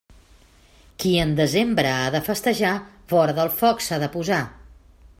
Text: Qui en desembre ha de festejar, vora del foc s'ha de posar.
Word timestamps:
Qui 1.03 1.11
en 1.25 1.35
desembre 1.41 1.93
ha 1.97 2.09
de 2.17 2.23
festejar, 2.31 2.73
vora 3.15 3.39
del 3.41 3.55
foc 3.63 3.89
s'ha 3.89 4.05
de 4.07 4.13
posar. 4.19 4.43